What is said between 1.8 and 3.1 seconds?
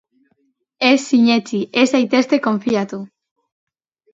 ez zaitezte konfiatu.